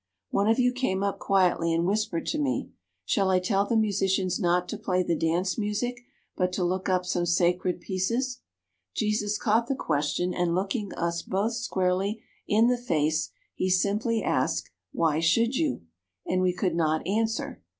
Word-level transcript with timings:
"One 0.31 0.47
of 0.49 0.57
you 0.57 0.71
came 0.71 1.03
up 1.03 1.19
quietly 1.19 1.71
and 1.71 1.85
whispered 1.85 2.25
to 2.25 2.39
me, 2.39 2.71
'Shall 3.05 3.29
I 3.29 3.37
tell 3.37 3.67
the 3.67 3.77
musicians 3.77 4.39
not 4.39 4.67
to 4.69 4.77
play 4.79 5.03
the 5.03 5.15
dance 5.15 5.59
music, 5.59 5.99
but 6.35 6.51
to 6.53 6.63
look 6.63 6.89
up 6.89 7.05
some 7.05 7.27
sacred 7.27 7.79
pieces?' 7.79 8.39
Jesus 8.95 9.37
caught 9.37 9.67
the 9.67 9.75
question, 9.75 10.33
and, 10.33 10.55
looking 10.55 10.91
us 10.95 11.21
both 11.21 11.53
squarely 11.53 12.23
in 12.47 12.65
the 12.67 12.79
face, 12.79 13.29
he 13.53 13.69
simply 13.69 14.23
asked, 14.23 14.71
'Why 14.91 15.19
should 15.19 15.55
you?' 15.55 15.83
and 16.25 16.41
we 16.41 16.51
could 16.51 16.73
not 16.73 17.05
answer. 17.05 17.61